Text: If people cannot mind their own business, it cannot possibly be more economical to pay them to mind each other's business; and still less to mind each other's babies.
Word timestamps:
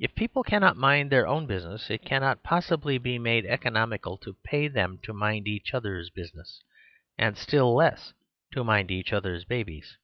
If 0.00 0.16
people 0.16 0.42
cannot 0.42 0.76
mind 0.76 1.08
their 1.12 1.24
own 1.24 1.46
business, 1.46 1.88
it 1.88 2.04
cannot 2.04 2.42
possibly 2.42 2.98
be 2.98 3.16
more 3.16 3.46
economical 3.48 4.18
to 4.18 4.34
pay 4.42 4.66
them 4.66 4.98
to 5.04 5.12
mind 5.12 5.46
each 5.46 5.72
other's 5.72 6.10
business; 6.10 6.64
and 7.16 7.38
still 7.38 7.72
less 7.72 8.12
to 8.54 8.64
mind 8.64 8.90
each 8.90 9.12
other's 9.12 9.44
babies. 9.44 9.98